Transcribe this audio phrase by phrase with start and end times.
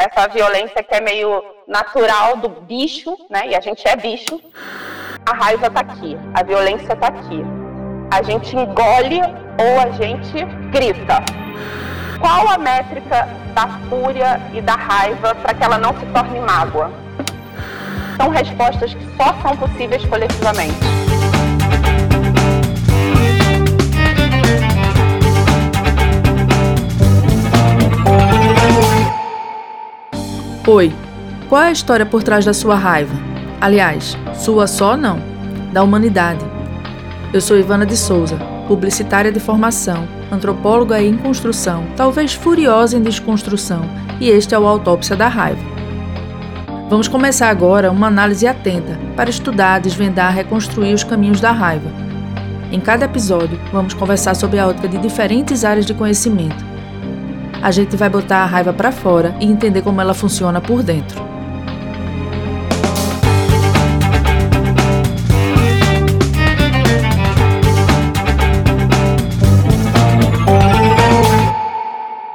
[0.00, 3.48] essa violência que é meio natural do bicho, né?
[3.48, 4.40] E a gente é bicho.
[5.26, 7.42] A raiva está aqui, a violência está aqui.
[8.10, 9.20] A gente engole
[9.58, 11.22] ou a gente grita.
[12.18, 16.90] Qual a métrica da fúria e da raiva para que ela não se torne mágoa?
[18.16, 21.09] São respostas que só são possíveis coletivamente.
[30.66, 30.92] Oi,
[31.48, 33.14] qual é a história por trás da sua raiva?
[33.62, 35.18] Aliás, sua só não,
[35.72, 36.44] da humanidade.
[37.32, 38.36] Eu sou Ivana de Souza,
[38.68, 43.80] publicitária de formação, antropóloga em construção, talvez furiosa em desconstrução,
[44.20, 45.62] e este é o Autópsia da Raiva.
[46.90, 51.90] Vamos começar agora uma análise atenta para estudar, desvendar, reconstruir os caminhos da raiva.
[52.70, 56.69] Em cada episódio, vamos conversar sobre a ótica de diferentes áreas de conhecimento
[57.62, 61.28] a gente vai botar a raiva para fora e entender como ela funciona por dentro.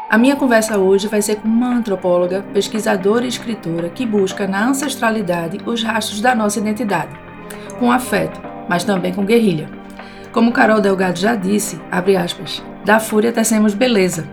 [0.10, 4.66] A minha conversa hoje vai ser com uma antropóloga, pesquisadora e escritora que busca na
[4.66, 7.12] ancestralidade os rastros da nossa identidade,
[7.80, 9.70] com afeto, mas também com guerrilha.
[10.32, 14.26] Como Carol Delgado já disse, abre aspas, da fúria tecemos beleza,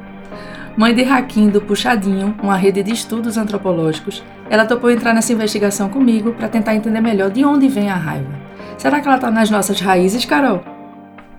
[0.75, 5.91] Mãe de Hakim do Puxadinho, uma rede de estudos antropológicos, ela topou entrar nessa investigação
[5.91, 8.33] comigo para tentar entender melhor de onde vem a raiva.
[8.79, 10.63] Será que ela está nas nossas raízes, Carol?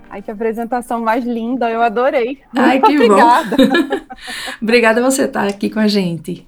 [0.08, 2.38] Ai, que apresentação mais linda, eu adorei.
[2.56, 3.56] Ai, que Obrigada.
[3.56, 4.06] bom.
[4.62, 6.46] Obrigada você estar aqui com a gente.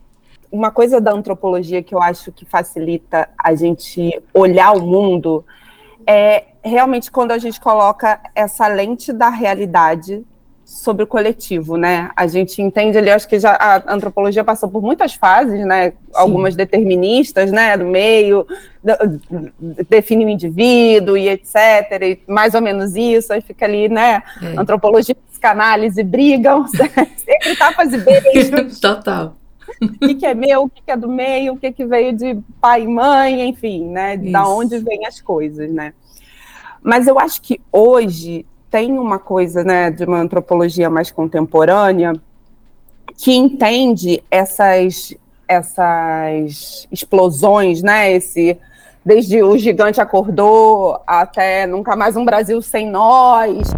[0.50, 5.44] Uma coisa da antropologia que eu acho que facilita a gente olhar o mundo
[6.06, 10.24] é realmente quando a gente coloca essa lente da realidade
[10.66, 12.10] sobre o coletivo, né?
[12.16, 15.90] A gente entende ali, acho que já a antropologia passou por muitas fases, né?
[15.90, 15.96] Sim.
[16.12, 17.76] Algumas deterministas, né?
[17.76, 18.44] Do meio,
[19.88, 21.54] define o indivíduo e etc.
[22.02, 24.24] E mais ou menos isso, aí fica ali, né?
[24.42, 24.58] É.
[24.58, 28.80] Antropologia e psicanálise brigam, sempre tapas e beijos.
[28.82, 29.36] Total.
[29.80, 32.12] O que, que, é meu, o que, que, é do meio, o que, que veio
[32.12, 34.16] de pai e mãe, enfim, né?
[34.16, 34.32] Isso.
[34.32, 35.92] Da onde vêm as coisas, né?
[36.82, 38.44] Mas eu acho que hoje
[38.76, 42.12] tem uma coisa, né, de uma antropologia mais contemporânea
[43.16, 45.14] que entende essas
[45.48, 48.58] essas explosões, né, esse
[49.02, 53.70] desde o gigante acordou até nunca mais um Brasil sem nós.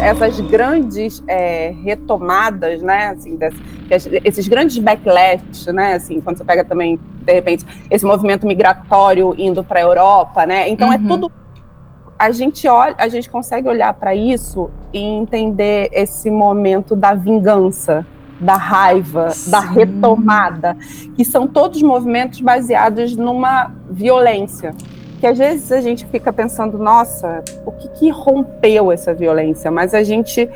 [0.00, 6.64] Essas grandes é, retomadas, né, assim, desse, esses grandes backlash, né, assim, quando você pega
[6.64, 11.04] também, de repente, esse movimento migratório indo para a Europa, né, então é uhum.
[11.04, 11.32] é tudo,
[12.18, 18.06] a gente olha, a gente consegue olhar para isso e entender esse momento da vingança,
[18.40, 19.50] da raiva, Sim.
[19.50, 20.76] da retomada,
[21.14, 24.74] que são todos movimentos baseados numa violência.
[25.20, 29.70] Que às vezes a gente fica pensando, nossa, o que, que rompeu essa violência?
[29.70, 30.48] Mas a gente,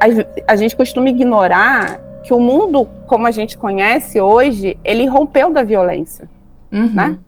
[0.00, 5.52] a, a gente costuma ignorar que o mundo como a gente conhece hoje, ele rompeu
[5.52, 6.28] da violência,
[6.72, 6.92] uhum.
[6.92, 7.18] né?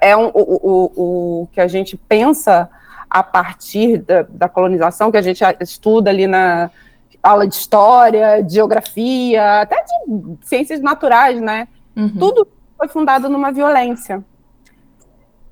[0.00, 2.70] É um, o, o, o que a gente pensa
[3.10, 6.70] a partir da, da, colonização, que a gente estuda ali na
[7.20, 11.66] aula de história, de geografia, até de ciências naturais, né?
[11.96, 12.16] Uhum.
[12.16, 12.46] Tudo
[12.78, 14.24] foi fundado numa violência.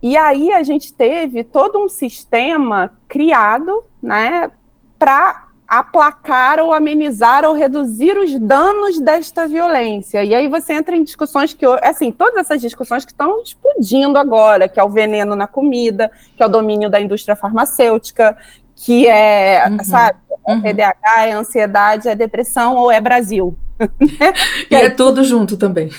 [0.03, 4.51] E aí a gente teve todo um sistema criado, né,
[4.99, 10.25] para aplacar ou amenizar ou reduzir os danos desta violência.
[10.25, 14.69] E aí você entra em discussões que, assim, todas essas discussões que estão explodindo agora,
[14.69, 18.37] que é o veneno na comida, que é o domínio da indústria farmacêutica,
[18.75, 19.85] que é, uhum.
[19.85, 20.19] sabe,
[20.49, 20.61] é uhum.
[20.61, 23.57] TDAH, é ansiedade, é depressão ou é Brasil.
[24.69, 25.91] e é tudo junto também.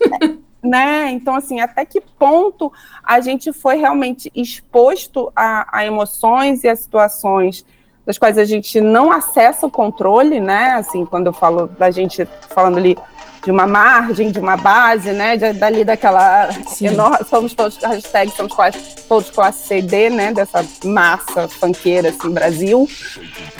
[0.62, 1.10] né?
[1.10, 2.72] Então, assim, até que ponto
[3.02, 7.64] a gente foi realmente exposto a, a emoções e a situações
[8.04, 10.72] das quais a gente não acessa o controle, né?
[10.72, 12.96] Assim, quando eu falo da gente falando ali
[13.44, 15.36] de uma margem, de uma base, né?
[15.36, 16.48] De, dali daquela
[16.80, 18.78] enorme, somos todos hashtag somos quase
[19.08, 20.32] todos classe C e D, né?
[20.32, 22.88] Dessa massa fanqueira assim, Brasil.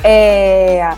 [0.03, 0.91] É,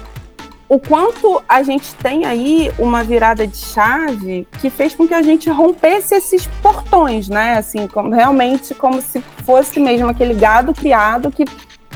[0.72, 5.20] o quanto a gente tem aí uma virada de chave que fez com que a
[5.20, 7.58] gente rompesse esses portões, né?
[7.58, 11.44] Assim, como, realmente como se fosse mesmo aquele gado criado que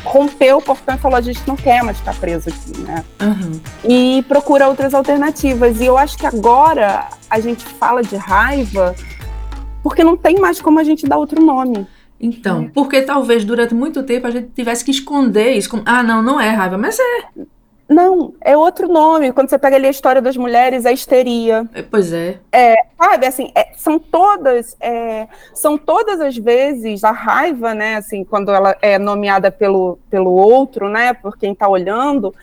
[0.05, 3.03] rompeu o portão e falou: a gente não quer mais ficar preso aqui, né?
[3.19, 3.61] Uhum.
[3.83, 5.81] E procura outras alternativas.
[5.81, 8.95] E eu acho que agora a gente fala de raiva
[9.83, 11.87] porque não tem mais como a gente dar outro nome.
[12.21, 15.71] Então, porque talvez durante muito tempo a gente tivesse que esconder isso.
[15.71, 17.56] Como, ah, não, não é raiva, mas é.
[17.89, 19.33] Não, é outro nome.
[19.33, 21.69] Quando você pega ali a história das mulheres, é histeria.
[21.73, 22.39] É, pois é.
[22.51, 28.25] é sabe, assim, é, são todas, é, são todas as vezes a raiva, né, assim,
[28.25, 32.35] quando ela é nomeada pelo, pelo outro, né, por quem está olhando,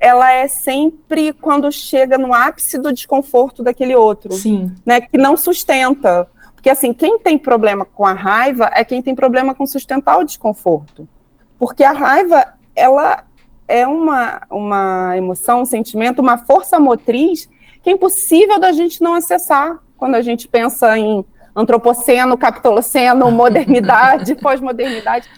[0.00, 4.32] ela é sempre quando chega no ápice do desconforto daquele outro.
[4.32, 4.74] Sim.
[4.84, 6.28] Né, que não sustenta.
[6.54, 10.24] Porque, assim, quem tem problema com a raiva é quem tem problema com sustentar o
[10.24, 11.08] desconforto.
[11.56, 13.24] Porque a raiva, ela
[13.68, 17.48] é uma, uma emoção, um sentimento, uma força motriz
[17.82, 21.24] que é impossível da gente não acessar quando a gente pensa em
[21.54, 25.28] antropoceno, capitoloceno, modernidade, pós-modernidade.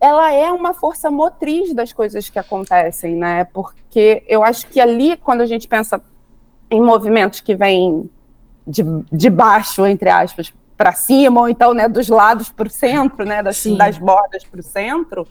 [0.00, 3.44] Ela é uma força motriz das coisas que acontecem, né?
[3.44, 6.00] Porque eu acho que ali, quando a gente pensa
[6.70, 8.08] em movimentos que vêm
[8.66, 13.24] de, de baixo, entre aspas, para cima, ou então né, dos lados para o centro,
[13.24, 15.26] né, das, das bordas para o centro,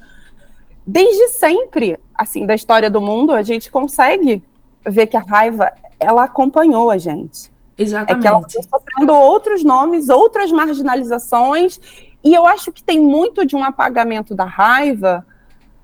[0.86, 4.44] desde sempre, assim, da história do mundo, a gente consegue
[4.86, 7.52] ver que a raiva, ela acompanhou a gente.
[7.78, 8.20] Exatamente.
[8.20, 11.80] É que ela foi sofrendo outros nomes, outras marginalizações,
[12.24, 15.26] e eu acho que tem muito de um apagamento da raiva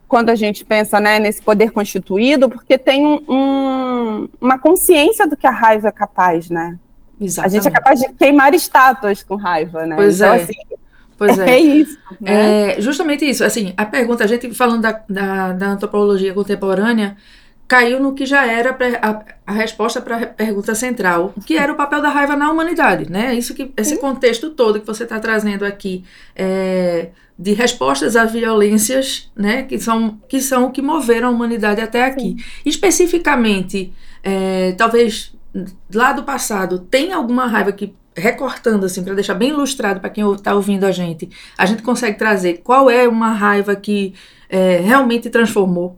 [0.08, 5.38] quando a gente pensa né, nesse poder constituído, porque tem um, um, uma consciência do
[5.38, 6.78] que a raiva é capaz, né?
[7.20, 7.58] Exatamente.
[7.58, 9.96] A gente é capaz de queimar estátuas com raiva, né?
[9.96, 10.42] Pois então, é.
[10.42, 10.54] Assim,
[11.22, 11.52] Pois é.
[11.52, 12.00] É isso.
[12.20, 12.72] Né?
[12.72, 13.44] É justamente isso.
[13.44, 17.16] Assim, a pergunta, a gente falando da, da, da antropologia contemporânea,
[17.68, 21.76] caiu no que já era a, a resposta para a pergunta central, que era o
[21.76, 23.36] papel da raiva na humanidade, né?
[23.36, 26.04] Isso que esse contexto todo que você está trazendo aqui
[26.36, 29.62] é, de respostas a violências, né?
[29.62, 32.36] Que são que são o que moveram a humanidade até aqui.
[32.36, 32.38] Sim.
[32.66, 35.32] Especificamente, é, talvez
[35.94, 40.30] lá do passado, tem alguma raiva que recortando assim para deixar bem ilustrado para quem
[40.34, 44.14] está ouvindo a gente, a gente consegue trazer qual é uma raiva que
[44.50, 45.98] é, realmente transformou?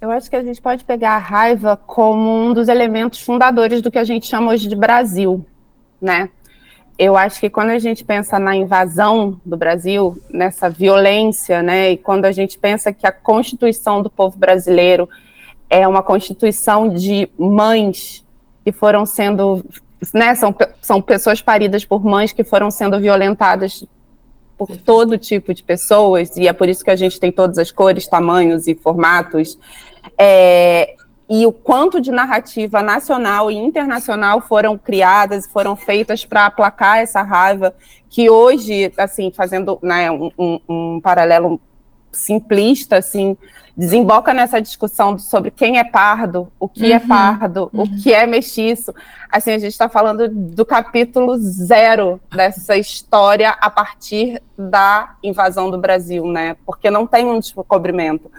[0.00, 3.90] Eu acho que a gente pode pegar a raiva como um dos elementos fundadores do
[3.90, 5.46] que a gente chama hoje de Brasil,
[6.00, 6.28] né?
[6.98, 11.96] Eu acho que quando a gente pensa na invasão do Brasil, nessa violência, né, e
[11.96, 15.08] quando a gente pensa que a constituição do povo brasileiro
[15.70, 18.22] é uma constituição de mães
[18.64, 19.64] que foram sendo,
[20.12, 23.84] né, são, são pessoas paridas por mães que foram sendo violentadas
[24.56, 27.70] por todo tipo de pessoas, e é por isso que a gente tem todas as
[27.70, 29.58] cores, tamanhos e formatos.
[30.16, 30.94] É,
[31.28, 37.22] e o quanto de narrativa nacional e internacional foram criadas, foram feitas para aplacar essa
[37.22, 37.74] raiva,
[38.10, 41.60] que hoje, assim, fazendo né, um, um, um paralelo
[42.12, 43.36] simplista, assim,
[43.76, 47.82] desemboca nessa discussão sobre quem é pardo, o que é uhum, é pardo, uhum.
[47.82, 48.94] o que é mestiço.
[49.30, 55.78] Assim, a gente está falando do capítulo zero dessa história a partir da invasão do
[55.78, 56.56] Brasil, né?
[56.66, 58.30] Porque não tem um descobrimento.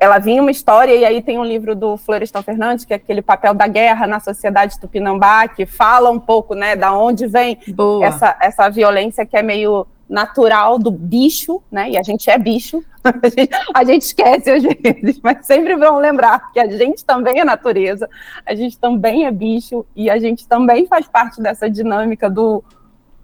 [0.00, 3.22] Ela vinha uma história, e aí tem um livro do Florestan Fernandes, que é aquele
[3.22, 7.56] papel da guerra na sociedade tupinambá, que fala um pouco, né, da onde vem
[8.02, 11.90] essa, essa violência que é meio natural do bicho, né?
[11.90, 12.82] E a gente é bicho,
[13.74, 18.08] a gente, esquece às vezes, mas sempre vão lembrar que a gente também é natureza,
[18.44, 22.62] a gente também é bicho e a gente também faz parte dessa dinâmica do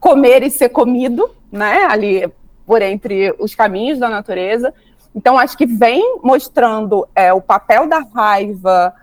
[0.00, 1.86] comer e ser comido, né?
[1.88, 2.30] Ali
[2.66, 4.74] por entre os caminhos da natureza.
[5.14, 8.94] Então, acho que vem mostrando é, o papel da raiva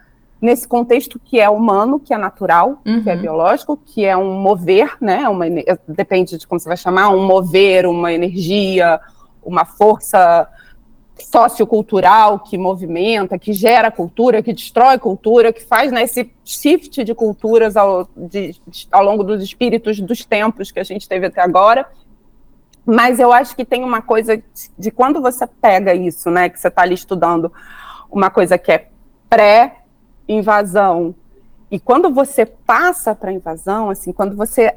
[0.42, 3.04] nesse contexto que é humano, que é natural, uhum.
[3.04, 3.22] que é uhum.
[3.22, 5.28] biológico, que é um mover, né?
[5.28, 5.46] Uma,
[5.88, 9.00] depende de como você vai chamar, um mover, uma energia,
[9.44, 10.48] uma força
[11.18, 17.16] sociocultural que movimenta, que gera cultura, que destrói cultura, que faz né, esse shift de
[17.16, 18.56] culturas ao, de,
[18.92, 21.88] ao longo dos espíritos dos tempos que a gente teve até agora.
[22.86, 24.42] Mas eu acho que tem uma coisa
[24.78, 27.52] de quando você pega isso, né, que você está ali estudando,
[28.12, 28.90] uma coisa que é
[29.30, 29.85] pré
[30.28, 31.14] invasão.
[31.70, 34.74] E quando você passa para invasão, assim, quando você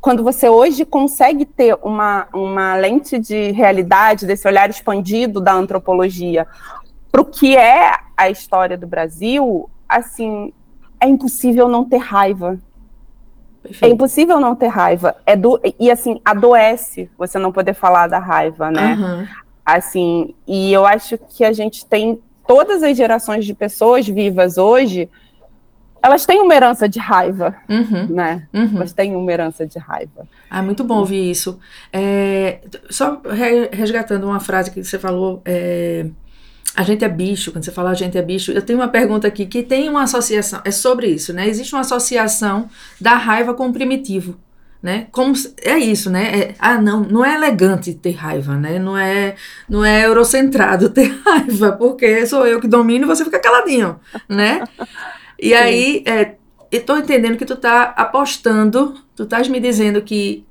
[0.00, 6.46] quando você hoje consegue ter uma, uma lente de realidade, desse olhar expandido da antropologia
[7.10, 10.50] para o que é a história do Brasil, assim,
[10.98, 12.58] é impossível não ter raiva.
[13.62, 13.84] Perfeito.
[13.84, 15.14] É impossível não ter raiva.
[15.26, 18.94] É do, e assim, adoece você não poder falar da raiva, né?
[18.94, 19.26] Uhum.
[19.64, 25.08] Assim, e eu acho que a gente tem todas as gerações de pessoas vivas hoje,
[26.02, 28.48] elas têm uma herança de raiva, uhum, né?
[28.52, 28.76] Uhum.
[28.76, 30.26] Elas têm uma herança de raiva.
[30.50, 31.58] Ah, muito bom ouvir isso.
[31.92, 32.58] É,
[32.90, 33.22] só
[33.70, 36.06] resgatando uma frase que você falou, é,
[36.74, 39.28] a gente é bicho, quando você fala a gente é bicho, eu tenho uma pergunta
[39.28, 41.48] aqui que tem uma associação, é sobre isso, né?
[41.48, 42.68] Existe uma associação
[43.00, 44.36] da raiva com o primitivo.
[44.82, 45.06] Né?
[45.12, 46.40] Como é isso, né?
[46.40, 48.78] É, ah, não, não é elegante ter raiva, né?
[48.78, 49.36] Não é,
[49.68, 54.64] não é eurocentrado ter raiva, porque sou eu que domino e você fica caladinho, né?
[55.38, 55.54] E Sim.
[55.54, 56.34] aí, é,
[56.70, 60.44] estou entendendo que tu tá apostando, tu estás me dizendo que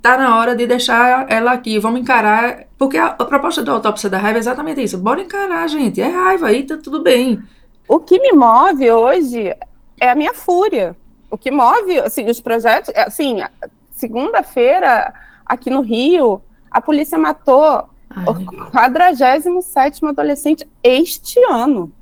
[0.00, 4.08] tá na hora de deixar ela aqui, vamos encarar, porque a, a proposta da autópsia
[4.08, 4.96] da raiva é exatamente isso.
[4.96, 7.42] Bora encarar, gente, é raiva aí, tá tudo bem.
[7.86, 9.54] O que me move hoje
[10.00, 10.96] é a minha fúria
[11.34, 13.42] o que move assim, os projetos, é, assim,
[13.90, 15.12] segunda-feira,
[15.44, 21.92] aqui no Rio, a polícia matou Ai, o 47 adolescente este ano.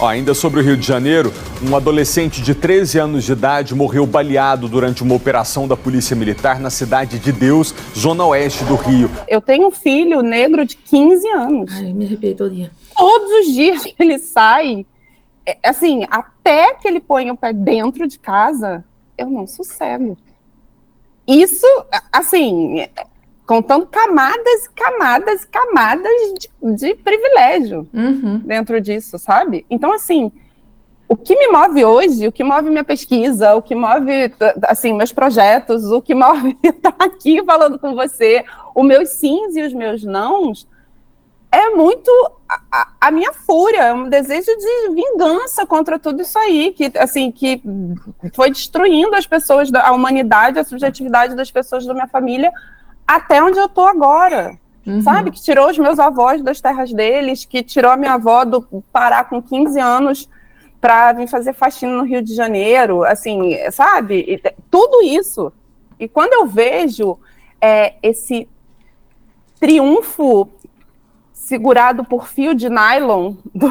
[0.00, 1.32] Ainda sobre o Rio de Janeiro,
[1.62, 6.60] um adolescente de 13 anos de idade morreu baleado durante uma operação da Polícia Militar
[6.60, 9.10] na cidade de Deus, zona oeste do Rio.
[9.28, 11.72] Eu tenho um filho negro de 15 anos.
[11.72, 12.70] Ai, me arrepiei todo dia.
[12.96, 14.86] Todos os dias que ele sai,
[15.62, 18.84] assim, até que ele põe o pé dentro de casa,
[19.16, 20.16] eu não sossego.
[21.26, 21.66] Isso,
[22.12, 22.86] assim,
[23.46, 28.38] contando camadas e camadas e camadas de, de privilégio uhum.
[28.38, 29.64] dentro disso, sabe?
[29.70, 30.30] Então, assim,
[31.08, 34.30] o que me move hoje, o que move minha pesquisa, o que move,
[34.64, 39.62] assim, meus projetos, o que move estar aqui falando com você, os meus sims e
[39.62, 40.68] os meus nãos,
[41.50, 42.10] é muito
[42.70, 47.30] a, a, minha fúria, é um desejo de vingança contra tudo isso aí, que assim
[47.30, 47.62] que
[48.34, 52.52] foi destruindo as pessoas, a humanidade, a subjetividade das pessoas da minha família,
[53.06, 54.58] até onde eu estou agora.
[54.86, 55.02] Uhum.
[55.02, 55.30] Sabe?
[55.30, 59.24] Que tirou os meus avós das terras deles, que tirou a minha avó do Pará
[59.24, 60.28] com 15 anos
[60.80, 64.24] para vir fazer faxina no Rio de Janeiro, assim, sabe?
[64.26, 64.40] E,
[64.70, 65.52] tudo isso.
[65.98, 67.18] E quando eu vejo
[67.60, 68.48] é, esse
[69.60, 70.48] triunfo
[71.48, 73.68] segurado por fio de nylon do,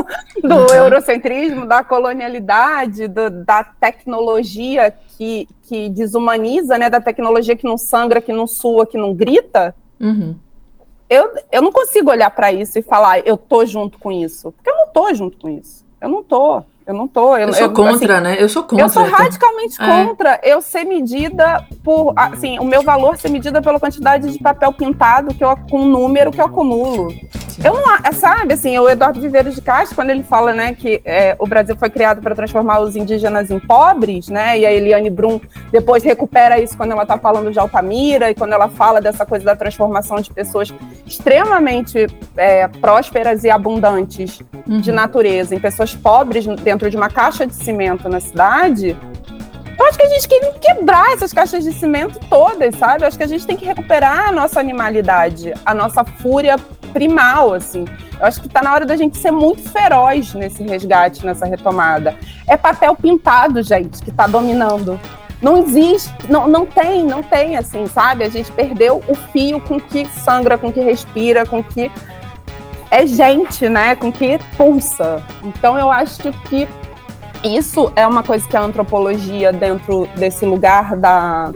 [0.42, 0.74] do uhum.
[0.74, 8.22] eurocentrismo, da colonialidade, do, da tecnologia que, que desumaniza, né, da tecnologia que não sangra,
[8.22, 10.34] que não sua, que não grita, uhum.
[11.08, 14.70] eu, eu não consigo olhar para isso e falar, eu tô junto com isso, porque
[14.70, 16.62] eu não tô junto com isso, eu não tô.
[16.88, 17.36] Eu não tô.
[17.36, 18.36] Eu, eu sou contra, assim, né?
[18.38, 18.86] Eu sou contra.
[18.86, 19.86] Eu sou radicalmente é.
[19.86, 22.14] contra eu ser medida por.
[22.16, 26.30] Assim, o meu valor ser medida pela quantidade de papel pintado que eu, com número
[26.30, 27.12] que eu acumulo.
[27.62, 27.96] Eu não.
[28.04, 31.46] É, sabe, assim, o Eduardo Viveiros de Castro, quando ele fala, né, que é, o
[31.46, 34.58] Brasil foi criado para transformar os indígenas em pobres, né?
[34.58, 35.40] E a Eliane Brum
[35.70, 39.44] depois recupera isso quando ela está falando de Altamira e quando ela fala dessa coisa
[39.44, 40.72] da transformação de pessoas
[41.04, 44.80] extremamente é, prósperas e abundantes uhum.
[44.80, 48.96] de natureza em pessoas pobres dentro dentro de uma caixa de cimento na cidade,
[49.76, 53.02] eu acho que a gente tem que quebrar essas caixas de cimento todas, sabe?
[53.02, 56.56] Eu acho que a gente tem que recuperar a nossa animalidade, a nossa fúria
[56.92, 57.84] primal, assim.
[58.20, 62.16] Eu acho que está na hora da gente ser muito feroz nesse resgate, nessa retomada.
[62.46, 65.00] É papel pintado, gente, que está dominando.
[65.42, 68.24] Não existe, não, não tem, não tem, assim, sabe?
[68.24, 71.90] A gente perdeu o fio com que sangra, com que respira, com que
[72.90, 75.22] é gente, né, com que pulsa.
[75.42, 76.68] Então eu acho que
[77.44, 81.52] isso é uma coisa que a antropologia dentro desse lugar da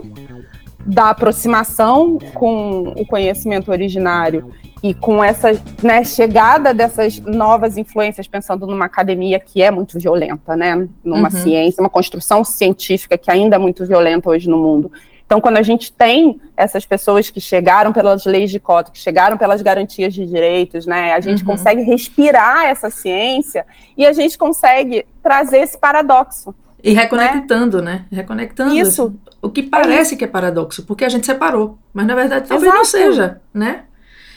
[0.85, 8.67] da aproximação com o conhecimento originário e com essa né, chegada dessas novas influências, pensando
[8.67, 11.41] numa academia que é muito violenta, né, numa uhum.
[11.41, 14.91] ciência, uma construção científica que ainda é muito violenta hoje no mundo.
[15.25, 19.37] Então, quando a gente tem essas pessoas que chegaram pelas leis de cota, que chegaram
[19.37, 21.51] pelas garantias de direitos, né, a gente uhum.
[21.51, 23.65] consegue respirar essa ciência
[23.97, 26.53] e a gente consegue trazer esse paradoxo.
[26.83, 28.05] E reconectando, né?
[28.11, 28.17] né?
[28.17, 28.75] Reconectando.
[28.75, 29.15] Isso.
[29.41, 32.71] O que parece é que é paradoxo, porque a gente separou, mas na verdade talvez
[32.71, 32.77] Exato.
[32.77, 33.83] não seja, né?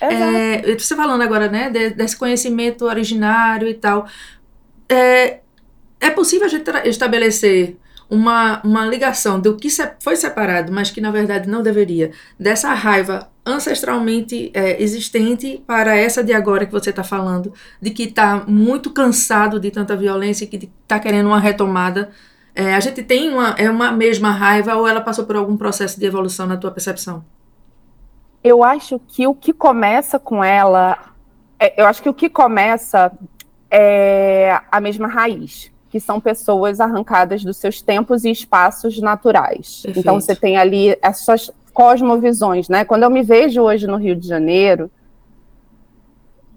[0.01, 4.07] É, você falando agora, né, desse conhecimento originário e tal,
[4.89, 5.39] é,
[6.01, 9.69] é possível a gente estabelecer uma, uma ligação do que
[10.01, 16.23] foi separado, mas que na verdade não deveria, dessa raiva ancestralmente é, existente para essa
[16.23, 20.49] de agora que você está falando, de que está muito cansado de tanta violência e
[20.49, 22.11] que está querendo uma retomada.
[22.55, 25.99] É, a gente tem uma, é uma mesma raiva ou ela passou por algum processo
[26.01, 27.25] de evolução na tua percepção?
[28.43, 30.99] Eu acho que o que começa com ela,
[31.59, 33.13] é, eu acho que o que começa
[33.71, 39.81] é a mesma raiz que são pessoas arrancadas dos seus tempos e espaços naturais.
[39.83, 39.99] Perfeito.
[39.99, 42.85] Então você tem ali essas cosmovisões, né?
[42.85, 44.91] Quando eu me vejo hoje no Rio de Janeiro,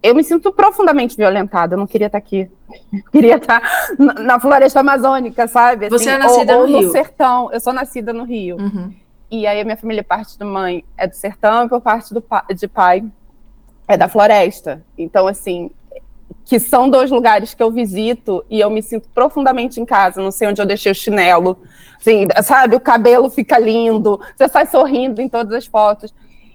[0.03, 1.75] eu me sinto profundamente violentada.
[1.75, 2.51] Eu não queria estar aqui.
[2.91, 3.61] Eu queria estar
[3.97, 5.85] na floresta amazônica, sabe?
[5.85, 6.87] Assim, Você é nascida ou, no ou Rio?
[6.87, 7.49] no sertão.
[7.53, 8.57] Eu sou nascida no Rio.
[8.57, 8.93] Uhum.
[9.31, 12.21] E aí a minha família, parte do mãe é do sertão e por parte do,
[12.53, 13.05] de pai
[13.87, 14.83] é da floresta.
[14.97, 15.71] Então, assim,
[16.49, 20.31] que são dois lugares que eu visito e eu me sinto profundamente em casa, não
[20.31, 21.59] sei onde eu deixei o chinelo,
[21.99, 26.11] assim, sabe, o cabelo fica lindo, você sai sorrindo em todas as fotos.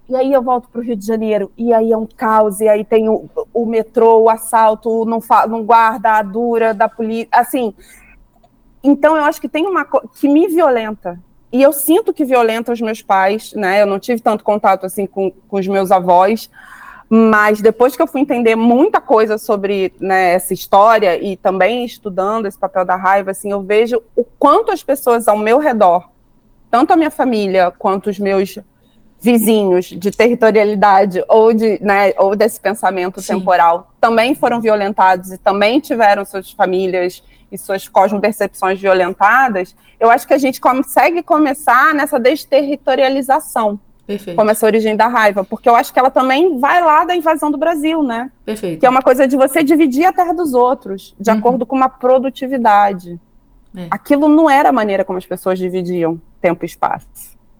[0.08, 2.68] E aí eu volto para o Rio de Janeiro, e aí é um caos, e
[2.68, 7.72] aí tem o, o metrô, o assalto, não, não guarda a dura da polícia, assim.
[8.82, 11.20] Então eu acho que tem uma coisa que me violenta.
[11.52, 13.80] E eu sinto que violenta os meus pais, né?
[13.80, 16.50] Eu não tive tanto contato assim com, com os meus avós,
[17.16, 22.46] mas depois que eu fui entender muita coisa sobre né, essa história e também estudando
[22.46, 26.10] esse papel da raiva, assim, eu vejo o quanto as pessoas ao meu redor,
[26.68, 28.58] tanto a minha família quanto os meus
[29.20, 33.38] vizinhos de territorialidade ou de né, ou desse pensamento Sim.
[33.38, 40.26] temporal também foram violentados e também tiveram suas famílias e suas cosmopercepções violentadas, eu acho
[40.26, 44.36] que a gente consegue começar nessa desterritorialização Perfeito.
[44.36, 47.50] como essa origem da raiva, porque eu acho que ela também vai lá da invasão
[47.50, 48.30] do Brasil, né?
[48.44, 48.80] Perfeito.
[48.80, 51.38] Que é uma coisa de você dividir a terra dos outros, de uhum.
[51.38, 53.18] acordo com uma produtividade.
[53.76, 53.86] É.
[53.90, 57.06] Aquilo não era a maneira como as pessoas dividiam tempo e espaço,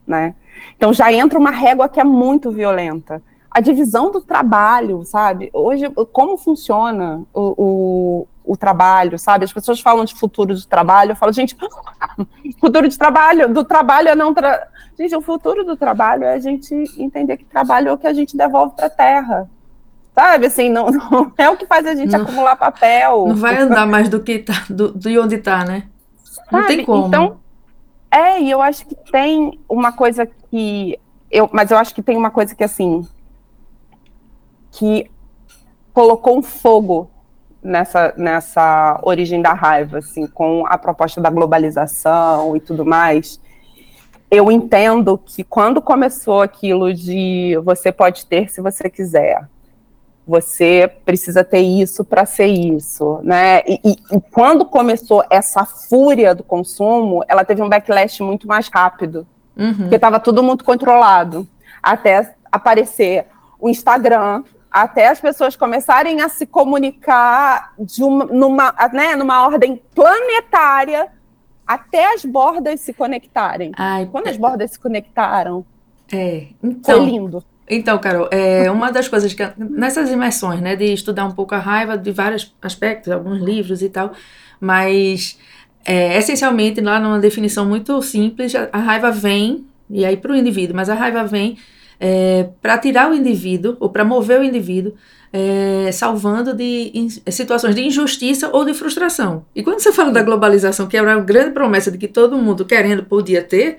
[0.06, 0.34] né?
[0.76, 3.22] Então já entra uma régua que é muito violenta.
[3.50, 5.48] A divisão do trabalho, sabe?
[5.52, 9.44] Hoje, como funciona o, o, o trabalho, sabe?
[9.44, 11.56] As pessoas falam de futuro do trabalho, eu falo, gente,
[12.60, 14.34] futuro de trabalho, do trabalho é não.
[14.34, 14.68] Tra...
[14.98, 18.12] Gente, o futuro do trabalho é a gente entender que trabalho é o que a
[18.12, 19.50] gente devolve para a terra.
[20.14, 23.26] Sabe, assim, não, não, é o que faz a gente não, acumular papel.
[23.28, 25.84] Não vai andar mais do que tá, do, de onde está, né?
[26.52, 26.76] Não sabe?
[26.76, 27.06] tem como.
[27.06, 27.40] Então,
[28.10, 31.00] é, e eu acho que tem uma coisa que.
[31.30, 33.08] Eu, mas eu acho que tem uma coisa que, assim.
[34.70, 35.10] que
[35.92, 37.10] colocou um fogo
[37.64, 43.40] nessa, nessa origem da raiva, assim, com a proposta da globalização e tudo mais,
[44.30, 49.48] eu entendo que quando começou aquilo de você pode ter se você quiser,
[50.26, 53.60] você precisa ter isso para ser isso, né?
[53.66, 58.68] E, e, e, quando começou essa fúria do consumo, ela teve um backlash muito mais
[58.68, 59.74] rápido, uhum.
[59.74, 61.46] porque estava tudo muito controlado,
[61.82, 63.26] até aparecer
[63.60, 64.42] o Instagram,
[64.74, 71.06] até as pessoas começarem a se comunicar de uma, numa, né, numa ordem planetária,
[71.64, 73.70] até as bordas se conectarem.
[73.78, 75.64] Ai, Quando as bordas se conectaram,
[76.12, 77.44] é, então, foi lindo.
[77.70, 81.58] Então, Carol, é uma das coisas que nessas imersões, né, de estudar um pouco a
[81.58, 84.10] raiva de vários aspectos, alguns livros e tal,
[84.60, 85.38] mas
[85.84, 90.74] é, essencialmente lá numa definição muito simples, a raiva vem e aí para o indivíduo,
[90.74, 91.58] mas a raiva vem
[91.98, 94.94] é, para tirar o indivíduo, ou para mover o indivíduo,
[95.32, 99.44] é, salvando de in, situações de injustiça ou de frustração.
[99.54, 102.64] E quando você fala da globalização, que é uma grande promessa de que todo mundo
[102.64, 103.78] querendo podia ter,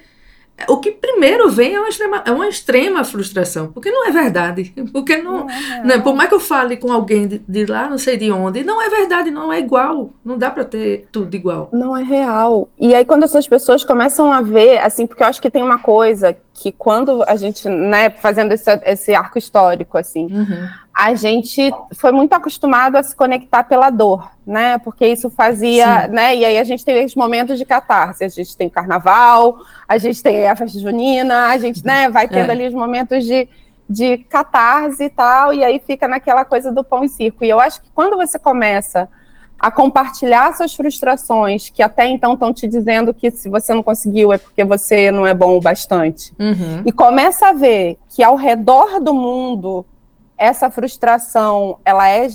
[0.69, 4.73] o que primeiro vem é uma extrema, é uma extrema frustração, porque não é verdade.
[4.91, 7.89] Porque não, não é né, por mais que eu fale com alguém de, de, lá,
[7.89, 10.13] não sei de onde, não é verdade, não é igual.
[10.23, 11.69] Não dá para ter tudo igual.
[11.73, 12.69] Não é real.
[12.79, 15.79] E aí quando essas pessoas começam a ver, assim, porque eu acho que tem uma
[15.79, 20.69] coisa que quando a gente, né, fazendo esse, esse arco histórico, assim, uhum.
[20.93, 26.11] a gente foi muito acostumado a se conectar pela dor, né, porque isso fazia, Sim.
[26.13, 29.97] né, e aí a gente tem os momentos de catarse, a gente tem carnaval, a
[29.97, 32.51] gente tem a festa junina, a gente, né, vai tendo é.
[32.53, 33.49] ali os momentos de,
[33.89, 37.59] de catarse e tal, e aí fica naquela coisa do pão e circo, e eu
[37.59, 39.09] acho que quando você começa
[39.59, 44.31] a compartilhar suas frustrações, que até então estão te dizendo que se você não conseguiu
[44.31, 46.33] é porque você não é bom o bastante.
[46.39, 46.83] Uhum.
[46.85, 49.85] E começa a ver que ao redor do mundo
[50.37, 52.27] essa frustração ela é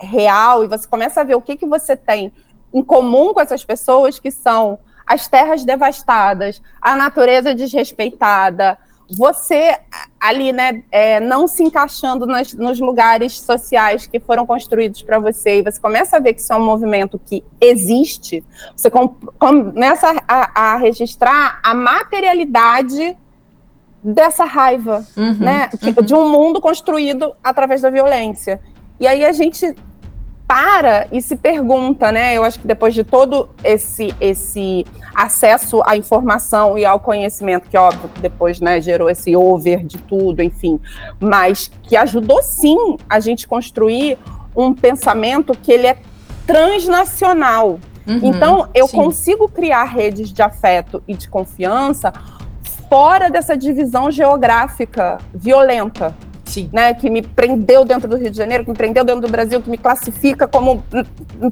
[0.00, 2.32] real e você começa a ver o que, que você tem
[2.72, 8.76] em comum com essas pessoas que são as terras devastadas, a natureza desrespeitada,
[9.10, 9.78] você
[10.18, 15.58] ali, né, é, não se encaixando nas, nos lugares sociais que foram construídos para você,
[15.58, 18.42] e você começa a ver que isso é um movimento que existe,
[18.74, 23.16] você com, começa a, a, registrar a materialidade
[24.02, 26.04] dessa raiva, uhum, né, uhum.
[26.04, 28.60] de um mundo construído através da violência.
[28.98, 29.74] E aí a gente
[30.46, 32.36] para e se pergunta, né?
[32.36, 37.76] Eu acho que depois de todo esse esse acesso à informação e ao conhecimento, que
[37.76, 40.78] óbvio depois né, gerou esse over de tudo, enfim,
[41.18, 44.18] mas que ajudou sim a gente construir
[44.54, 45.96] um pensamento que ele é
[46.46, 47.78] transnacional.
[48.06, 48.96] Uhum, então, eu sim.
[48.96, 52.12] consigo criar redes de afeto e de confiança
[52.88, 56.14] fora dessa divisão geográfica violenta.
[56.44, 56.68] Sim.
[56.72, 59.62] Né, que me prendeu dentro do Rio de Janeiro, que me prendeu dentro do Brasil,
[59.62, 60.84] que me classifica como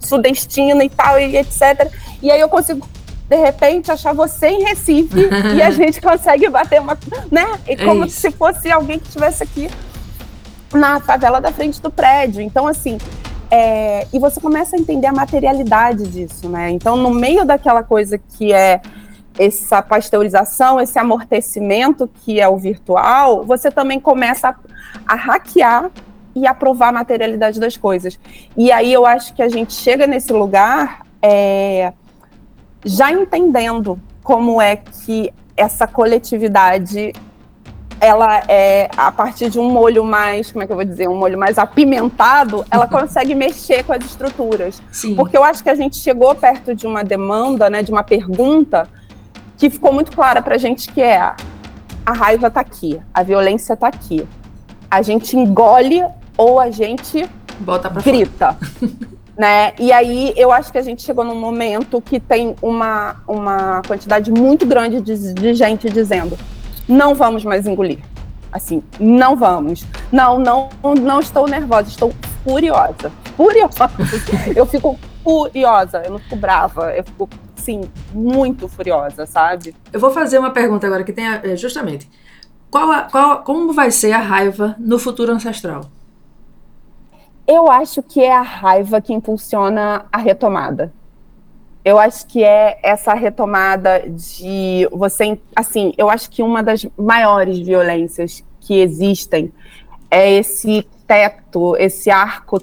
[0.01, 1.91] sudestina e tal, e etc.
[2.23, 2.87] E aí eu consigo
[3.29, 6.99] de repente achar você em Recife e a gente consegue bater uma,
[7.31, 7.47] né?
[7.67, 9.71] E é como é se fosse alguém que estivesse aqui
[10.73, 12.43] na favela da frente do prédio.
[12.43, 12.99] Então, assim,
[13.51, 16.71] é, e você começa a entender a materialidade disso, né?
[16.71, 18.81] Então, no meio daquela coisa que é
[19.39, 24.55] essa pasteurização, esse amortecimento que é o virtual, você também começa a,
[25.07, 25.91] a hackear
[26.35, 28.19] e a provar a materialidade das coisas.
[28.57, 31.93] E aí eu acho que a gente chega nesse lugar é,
[32.85, 37.13] já entendendo como é que essa coletividade
[38.01, 41.17] ela é a partir de um molho mais, como é que eu vou dizer, um
[41.17, 44.83] molho mais apimentado, ela consegue mexer com as estruturas.
[44.91, 45.15] Sim.
[45.15, 48.89] Porque eu acho que a gente chegou perto de uma demanda, né, de uma pergunta
[49.63, 51.21] que ficou muito clara para a gente que é
[52.05, 54.27] a raiva está aqui, a violência está aqui.
[54.91, 56.05] A gente engole
[56.37, 57.31] ou a gente
[58.03, 58.57] grita.
[59.39, 59.73] né?
[59.79, 64.33] E aí eu acho que a gente chegou num momento que tem uma, uma quantidade
[64.33, 66.37] muito grande de, de gente dizendo
[66.89, 68.01] não vamos mais engolir.
[68.51, 69.87] Assim, não vamos.
[70.11, 70.71] Não, não,
[71.01, 73.13] não estou nervosa, estou furiosa.
[73.37, 73.89] Furiosa.
[74.57, 77.29] eu fico furiosa, eu não fico brava, eu fico,
[77.63, 79.75] sim, muito furiosa, sabe?
[79.93, 82.09] Eu vou fazer uma pergunta agora que tem a, é, justamente.
[82.71, 85.85] Qual, a, qual, como vai ser a raiva no futuro ancestral?
[87.47, 90.93] Eu acho que é a raiva que impulsiona a retomada
[91.85, 97.59] eu acho que é essa retomada de você, assim, eu acho que uma das maiores
[97.59, 99.53] violências que existem
[100.09, 102.63] é esse teto, esse arco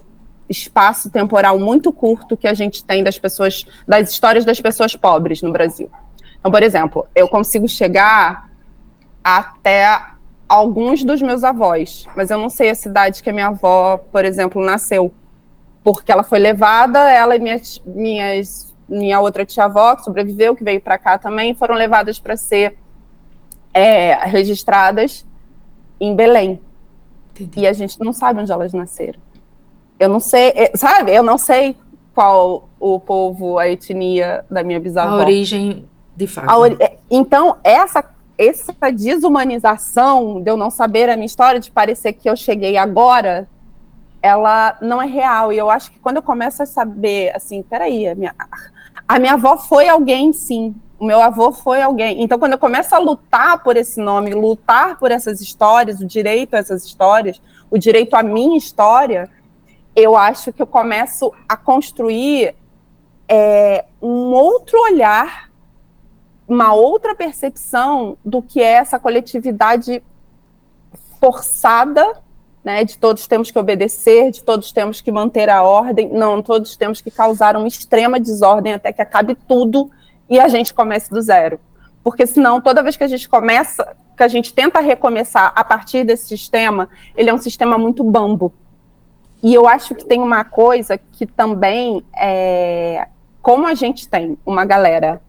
[0.49, 5.41] espaço temporal muito curto que a gente tem das pessoas, das histórias das pessoas pobres
[5.41, 5.89] no Brasil.
[6.39, 8.49] Então, por exemplo, eu consigo chegar
[9.23, 10.01] até
[10.47, 14.25] alguns dos meus avós, mas eu não sei a cidade que a minha avó, por
[14.25, 15.13] exemplo, nasceu,
[15.83, 20.81] porque ela foi levada, ela e minhas, minhas minha outra tia-avó, que sobreviveu, que veio
[20.81, 22.77] para cá também, foram levadas para ser
[23.71, 25.25] é, registradas
[25.99, 26.59] em Belém.
[27.31, 27.61] Entendi.
[27.61, 29.19] E a gente não sabe onde elas nasceram.
[29.99, 31.13] Eu não sei, é, sabe?
[31.13, 31.75] Eu não sei
[32.13, 35.15] qual o povo, a etnia da minha bisavó.
[35.15, 35.85] A origem
[36.19, 36.51] de fato.
[36.51, 38.03] Ori é, então, essa,
[38.37, 43.47] essa desumanização de eu não saber a minha história, de parecer que eu cheguei agora,
[44.21, 45.53] ela não é real.
[45.53, 48.35] E eu acho que quando eu começo a saber, assim, peraí, a minha,
[49.07, 50.75] a minha avó foi alguém, sim.
[50.99, 52.21] O meu avô foi alguém.
[52.21, 56.53] Então, quando eu começo a lutar por esse nome, lutar por essas histórias, o direito
[56.55, 59.29] a essas histórias, o direito à minha história,
[59.95, 62.55] eu acho que eu começo a construir
[63.27, 65.49] é, um outro olhar,
[66.47, 70.01] uma outra percepção do que é essa coletividade
[71.19, 72.21] forçada
[72.63, 76.75] né, de todos temos que obedecer, de todos temos que manter a ordem, não, todos
[76.75, 79.89] temos que causar uma extrema desordem até que acabe tudo
[80.29, 81.59] e a gente comece do zero.
[82.03, 86.03] Porque senão, toda vez que a gente começa, que a gente tenta recomeçar a partir
[86.03, 88.53] desse sistema, ele é um sistema muito bambo.
[89.41, 93.07] E eu acho que tem uma coisa que também é,
[93.41, 95.21] como a gente tem uma galera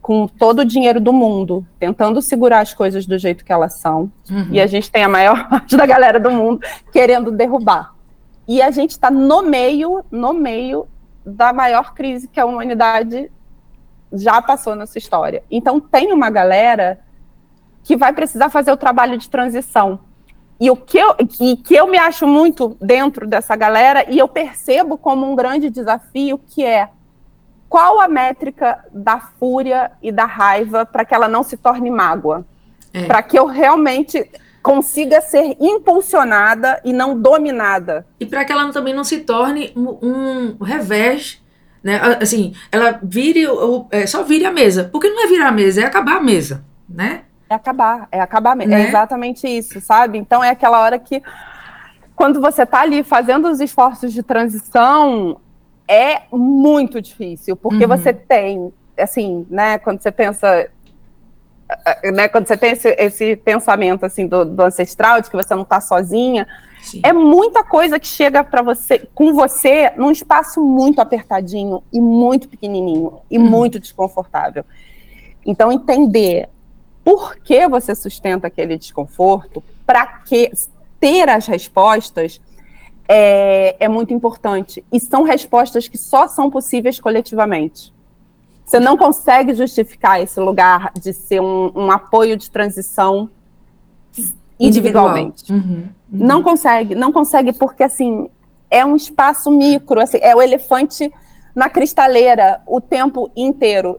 [0.00, 4.10] com todo o dinheiro do mundo, tentando segurar as coisas do jeito que elas são.
[4.30, 4.48] Uhum.
[4.50, 6.60] E a gente tem a maior parte da galera do mundo
[6.92, 7.94] querendo derrubar.
[8.46, 10.88] E a gente está no meio, no meio
[11.24, 13.30] da maior crise que a humanidade
[14.12, 15.42] já passou nessa história.
[15.50, 16.98] Então tem uma galera
[17.84, 20.00] que vai precisar fazer o trabalho de transição.
[20.60, 24.26] E o que eu, e que eu me acho muito dentro dessa galera, e eu
[24.26, 26.88] percebo como um grande desafio, que é
[27.68, 32.44] qual a métrica da fúria e da raiva para que ela não se torne mágoa?
[32.92, 33.04] É.
[33.04, 34.28] Para que eu realmente
[34.62, 38.06] consiga ser impulsionada e não dominada.
[38.18, 41.42] E para que ela também não se torne um, um revés,
[41.82, 42.00] né?
[42.20, 44.88] Assim, ela vire, o, é, só vire a mesa.
[44.90, 47.22] Porque não é virar a mesa, é acabar a mesa, né?
[47.50, 48.82] É acabar, é acabar, é né?
[48.82, 50.18] é exatamente isso, sabe?
[50.18, 51.22] Então é aquela hora que
[52.14, 55.40] quando você está ali fazendo os esforços de transição,
[55.86, 57.96] é muito difícil, porque uhum.
[57.96, 60.68] você tem, assim, né, quando você pensa
[62.12, 65.62] né, quando você tem esse, esse pensamento assim do, do, ancestral de que você não
[65.62, 66.46] está sozinha,
[66.82, 67.00] Sim.
[67.04, 72.48] é muita coisa que chega para você com você num espaço muito apertadinho e muito
[72.48, 73.44] pequenininho e uhum.
[73.44, 74.64] muito desconfortável.
[75.44, 76.48] Então entender
[77.08, 80.52] por que você sustenta aquele desconforto, para que
[81.00, 82.38] ter as respostas
[83.08, 84.84] é, é muito importante.
[84.92, 87.94] E são respostas que só são possíveis coletivamente.
[88.62, 93.30] Você não consegue justificar esse lugar de ser um, um apoio de transição
[94.60, 95.50] individualmente.
[95.50, 95.88] Uhum, uhum.
[96.10, 98.28] Não consegue, não consegue, porque assim
[98.70, 101.10] é um espaço micro, assim, é o elefante
[101.54, 103.98] na cristaleira o tempo inteiro.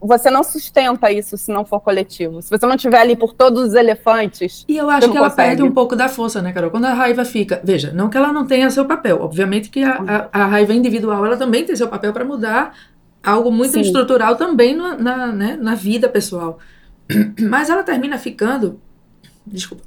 [0.00, 2.40] Você não sustenta isso se não for coletivo.
[2.40, 4.64] Se você não estiver ali por todos os elefantes.
[4.68, 6.70] E eu acho que ela perde um pouco da força, né, Carol?
[6.70, 7.60] Quando a raiva fica.
[7.64, 9.20] Veja, não que ela não tenha seu papel.
[9.20, 12.74] Obviamente que a, a, a raiva individual ela também tem seu papel para mudar
[13.22, 13.80] algo muito Sim.
[13.80, 16.58] estrutural também na, na, né, na vida pessoal.
[17.40, 18.80] Mas ela termina ficando.
[19.44, 19.82] Desculpa.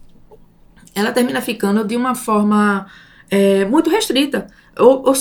[0.94, 2.86] Ela termina ficando de uma forma
[3.32, 5.14] é, muito restrita ou, ou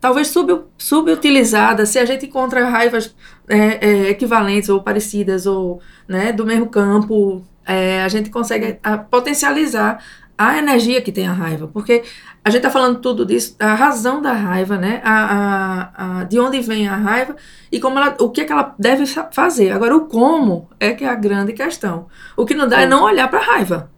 [0.00, 3.14] talvez sub, subutilizada, se a gente encontra raivas
[3.48, 8.98] é, é, equivalentes ou parecidas ou né, do mesmo campo, é, a gente consegue a,
[8.98, 10.02] potencializar
[10.38, 12.04] a energia que tem a raiva, porque
[12.44, 16.38] a gente está falando tudo disso, a razão da raiva, né, a, a, a, de
[16.38, 17.36] onde vem a raiva
[17.72, 19.72] e como ela, o que, é que ela deve fazer.
[19.72, 22.06] Agora, o como é que é a grande questão.
[22.36, 23.90] O que não dá é não olhar para a raiva.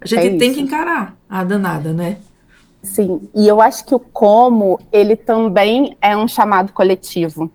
[0.00, 2.16] A gente é tem que encarar a danada, né?
[2.82, 7.50] Sim, e eu acho que o como, ele também é um chamado coletivo,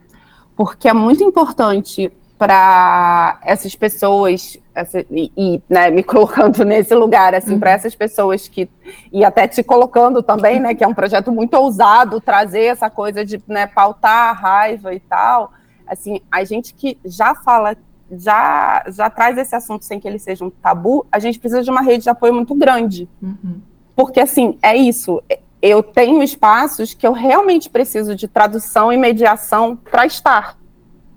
[0.56, 7.36] porque é muito importante para essas pessoas, essa, e, e né, me colocando nesse lugar,
[7.36, 7.60] assim, uhum.
[7.60, 8.70] para essas pessoas que,
[9.12, 13.26] e até te colocando também, né, que é um projeto muito ousado, trazer essa coisa
[13.26, 15.52] de né, pautar a raiva e tal,
[15.86, 17.76] assim, a gente que já fala,
[18.12, 21.72] já, já traz esse assunto sem que ele seja um tabu, a gente precisa de
[21.72, 23.10] uma rede de apoio muito grande.
[23.22, 23.60] Uhum.
[23.98, 25.24] Porque, assim, é isso.
[25.60, 30.56] Eu tenho espaços que eu realmente preciso de tradução e mediação para estar.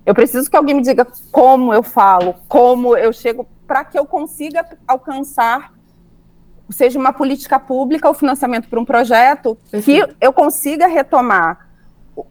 [0.03, 4.03] Eu preciso que alguém me diga como eu falo, como eu chego, para que eu
[4.03, 5.71] consiga alcançar,
[6.71, 10.07] seja uma política pública ou financiamento para um projeto, Perfeito.
[10.07, 11.69] que eu consiga retomar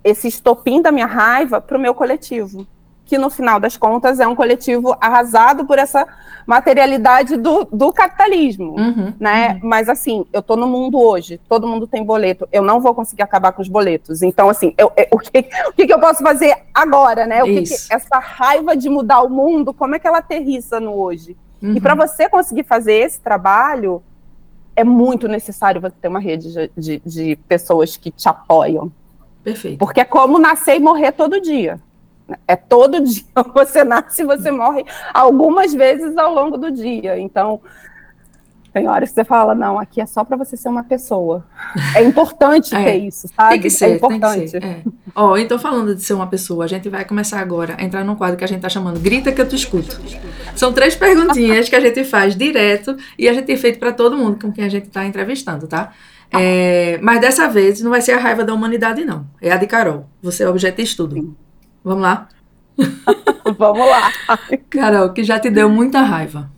[0.02, 2.66] esse estopim da minha raiva para o meu coletivo
[3.10, 6.06] que no final das contas é um coletivo arrasado por essa
[6.46, 9.54] materialidade do, do capitalismo, uhum, né?
[9.54, 9.68] Uhum.
[9.68, 13.22] Mas assim, eu estou no mundo hoje, todo mundo tem boleto, eu não vou conseguir
[13.22, 14.22] acabar com os boletos.
[14.22, 17.42] Então, assim, eu, eu, o, que, o que, eu posso fazer agora, né?
[17.42, 20.92] O que, que, essa raiva de mudar o mundo, como é que ela aterrissa no
[20.92, 21.36] hoje?
[21.60, 21.74] Uhum.
[21.74, 24.00] E para você conseguir fazer esse trabalho,
[24.76, 28.92] é muito necessário você ter uma rede de, de, de pessoas que te apoiam.
[29.42, 29.78] Perfeito.
[29.78, 31.80] Porque é como nascer e morrer todo dia.
[32.46, 37.18] É todo dia você nasce e você morre algumas vezes ao longo do dia.
[37.18, 37.60] Então,
[38.72, 41.44] tem horas que você fala, não, aqui é só para você ser uma pessoa.
[41.94, 43.50] É importante é, ter isso, sabe?
[43.50, 44.34] Tem que ser, é importante.
[44.34, 44.82] Tem que ser, é.
[45.14, 48.14] Ó, então falando de ser uma pessoa, a gente vai começar agora a entrar num
[48.14, 50.00] quadro que a gente tá chamando Grita que eu te escuto.
[50.54, 54.16] São três perguntinhas que a gente faz direto e a gente tem feito para todo
[54.16, 55.92] mundo com quem a gente tá entrevistando, tá?
[56.32, 59.26] É, mas dessa vez não vai ser a raiva da humanidade, não.
[59.42, 60.06] É a de Carol.
[60.22, 61.16] Você é objeto de estudo.
[61.16, 61.34] Sim.
[61.82, 62.28] Vamos lá?
[63.58, 64.10] Vamos lá.
[64.68, 66.50] Carol, que já te deu muita raiva.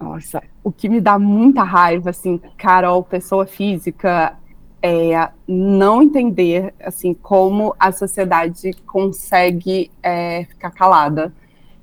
[0.00, 4.34] Nossa, o que me dá muita raiva, assim, Carol, pessoa física,
[4.82, 11.32] é não entender, assim, como a sociedade consegue é, ficar calada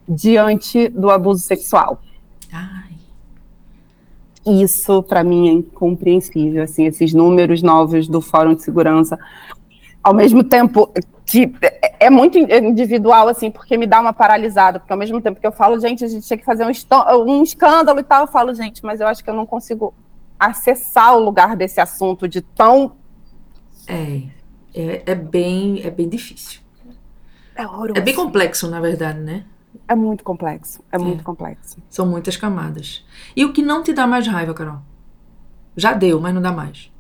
[0.07, 2.01] diante do abuso sexual.
[2.51, 2.93] Ai.
[4.45, 9.17] Isso, para mim, é incompreensível, assim, esses números novos do Fórum de Segurança
[10.03, 10.91] ao mesmo tempo
[11.25, 11.53] que
[11.99, 15.51] é muito individual, assim, porque me dá uma paralisada, porque ao mesmo tempo que eu
[15.51, 16.71] falo, gente, a gente tinha que fazer um,
[17.25, 19.93] um escândalo e tal, eu falo, gente, mas eu acho que eu não consigo
[20.39, 22.95] acessar o lugar desse assunto de tão...
[23.87, 24.23] É,
[24.73, 26.61] é, é bem, é bem difícil.
[27.55, 27.99] É horroroso.
[27.99, 29.45] É bem complexo, na verdade, né?
[29.87, 31.77] É muito complexo, é, é muito complexo.
[31.89, 33.05] São muitas camadas.
[33.35, 34.79] E o que não te dá mais raiva, Carol?
[35.75, 36.91] Já deu, mas não dá mais.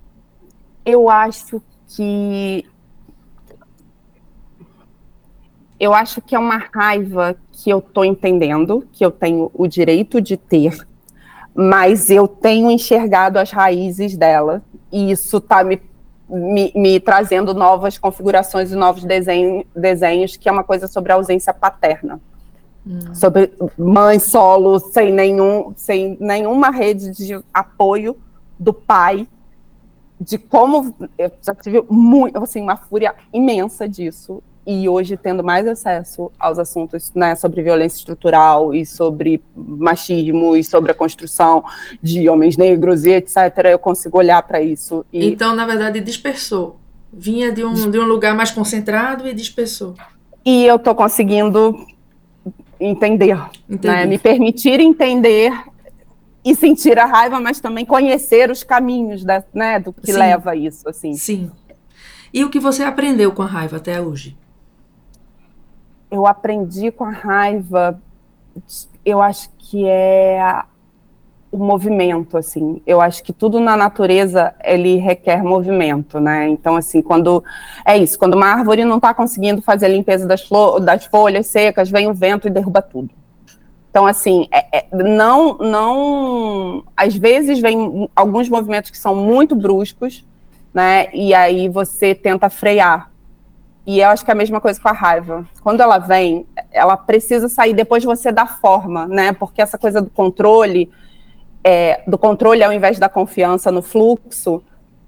[0.85, 2.65] Eu acho que
[5.83, 10.21] eu acho que é uma raiva que eu estou entendendo, que eu tenho o direito
[10.21, 10.87] de ter,
[11.53, 15.81] mas eu tenho enxergado as raízes dela, e isso está me,
[16.29, 21.15] me, me, trazendo novas configurações e novos desenho, desenhos, que é uma coisa sobre a
[21.15, 22.17] ausência paterna.
[22.87, 23.13] Hum.
[23.13, 28.15] Sobre mãe solo, sem, nenhum, sem nenhuma rede de apoio
[28.57, 29.27] do pai,
[30.17, 35.67] de como eu já tive muito, assim, uma fúria imensa disso e hoje tendo mais
[35.67, 41.63] acesso aos assuntos né, sobre violência estrutural e sobre machismo e sobre a construção
[42.01, 43.37] de homens negros e etc,
[43.71, 45.05] eu consigo olhar para isso.
[45.11, 45.25] E...
[45.27, 46.79] Então, na verdade, dispersou.
[47.11, 49.93] Vinha de um, de um lugar mais concentrado e dispersou.
[50.45, 51.85] E eu estou conseguindo
[52.79, 55.53] entender, né, me permitir entender
[56.43, 60.19] e sentir a raiva, mas também conhecer os caminhos da, né, do que Sim.
[60.19, 60.87] leva a isso.
[60.89, 61.13] Assim.
[61.13, 61.51] Sim.
[62.33, 64.35] E o que você aprendeu com a raiva até hoje?
[66.13, 67.99] Eu aprendi com a raiva,
[69.03, 70.63] eu acho que é
[71.51, 72.79] o movimento, assim.
[72.85, 76.47] Eu acho que tudo na natureza ele requer movimento, né?
[76.49, 77.43] Então, assim, quando
[77.83, 80.47] é isso, quando uma árvore não está conseguindo fazer a limpeza das,
[80.83, 83.09] das folhas secas, vem o vento e derruba tudo.
[83.89, 90.23] Então, assim, é, é, não, não, às vezes vem alguns movimentos que são muito bruscos,
[90.71, 91.07] né?
[91.11, 93.12] E aí você tenta frear.
[93.85, 95.45] E eu acho que é a mesma coisa com a raiva.
[95.61, 99.33] Quando ela vem, ela precisa sair depois você dá forma, né?
[99.33, 100.89] Porque essa coisa do controle,
[101.63, 104.63] é, do controle ao invés da confiança no fluxo,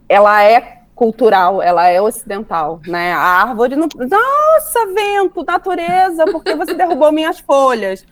[0.10, 3.14] ela é cultural, ela é ocidental, né?
[3.14, 8.06] A árvore não, nossa, vento, natureza, porque você derrubou minhas folhas.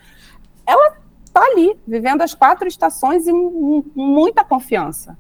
[0.66, 0.98] Ela
[1.34, 5.18] tá ali, vivendo as quatro estações e muita confiança.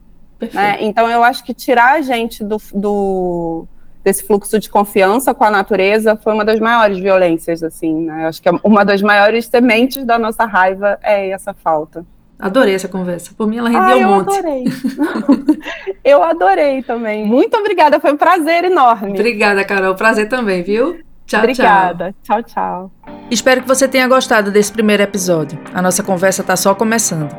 [0.53, 0.77] Né?
[0.82, 3.67] Então eu acho que tirar a gente do, do
[4.04, 8.28] desse fluxo de confiança com a natureza foi uma das maiores violências, assim, né?
[8.28, 12.06] Acho que é uma das maiores sementes da nossa raiva é essa falta.
[12.38, 13.32] Adorei essa conversa.
[13.38, 14.28] Por mim, ela rendeu ah, um monte.
[14.28, 14.63] Eu adorei.
[16.04, 17.26] eu adorei também.
[17.26, 19.12] Muito obrigada, foi um prazer enorme.
[19.12, 19.96] Obrigada, Carol.
[19.96, 21.00] Prazer também, viu?
[21.26, 22.13] Tchau, obrigada.
[22.22, 22.44] tchau.
[22.44, 22.92] Tchau, tchau.
[23.32, 25.58] Espero que você tenha gostado desse primeiro episódio.
[25.74, 27.34] A nossa conversa está só começando.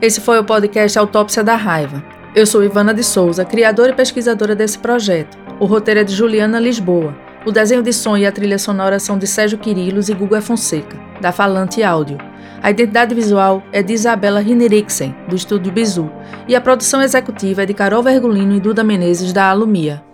[0.00, 2.02] Esse foi o podcast Autópsia da Raiva.
[2.34, 5.47] Eu sou Ivana de Souza, criadora e pesquisadora desse projeto.
[5.60, 7.16] O roteiro é de Juliana Lisboa.
[7.44, 10.96] O desenho de som e a trilha sonora são de Sérgio Quirilos e Guga Fonseca,
[11.20, 12.16] da Falante Áudio.
[12.62, 16.08] A identidade visual é de Isabela Rineriksen, do estúdio Bizu,
[16.46, 20.07] e a produção executiva é de Carol Vergolino e Duda Menezes, da Alumia.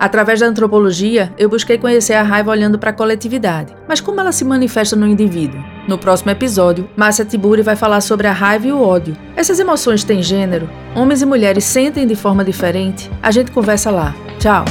[0.00, 4.32] Através da antropologia, eu busquei conhecer a raiva olhando para a coletividade, mas como ela
[4.32, 5.62] se manifesta no indivíduo?
[5.86, 9.14] No próximo episódio, Márcia Tiburi vai falar sobre a raiva e o ódio.
[9.36, 10.70] Essas emoções têm gênero?
[10.96, 13.10] Homens e mulheres sentem de forma diferente?
[13.22, 14.14] A gente conversa lá.
[14.38, 14.64] Tchau!